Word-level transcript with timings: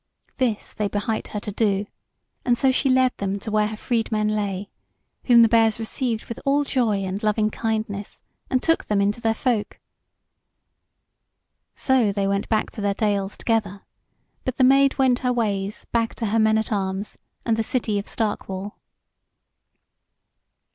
This 0.37 0.73
they 0.73 0.89
behight 0.89 1.27
her 1.27 1.39
to 1.41 1.51
do, 1.51 1.85
and 2.43 2.57
so 2.57 2.71
she 2.71 2.89
led 2.89 3.15
them 3.17 3.37
to 3.37 3.51
where 3.51 3.67
her 3.67 3.77
freedmen 3.77 4.29
lay, 4.29 4.71
whom 5.25 5.43
the 5.43 5.47
Bears 5.47 5.77
received 5.77 6.25
with 6.25 6.39
all 6.43 6.63
joy 6.63 7.03
and 7.05 7.21
loving 7.21 7.51
kindness, 7.51 8.23
and 8.49 8.63
took 8.63 8.85
them 8.85 8.99
into 8.99 9.21
their 9.21 9.35
folk. 9.35 9.79
So 11.75 12.11
they 12.11 12.25
went 12.27 12.49
back 12.49 12.71
to 12.71 12.81
their 12.81 12.95
dales 12.95 13.37
together; 13.37 13.83
but 14.43 14.57
the 14.57 14.63
Maid 14.63 14.97
went 14.97 15.19
her 15.19 15.31
ways 15.31 15.85
back 15.91 16.15
to 16.15 16.25
her 16.25 16.39
men 16.39 16.57
at 16.57 16.71
arms 16.71 17.15
and 17.45 17.55
the 17.55 17.61
city 17.61 17.99
of 17.99 18.07
Stark 18.07 18.49
wall. 18.49 18.79